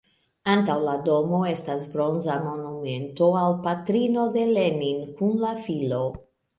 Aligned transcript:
Antaŭ 0.53 0.77
la 0.87 0.95
domo 1.09 1.41
estas 1.49 1.85
bronza 1.91 2.39
monumento 2.47 3.31
al 3.45 3.61
patrino 3.69 4.27
de 4.41 4.51
Lenin 4.59 5.09
kun 5.23 5.41
la 5.49 5.57
filo. 5.67 6.07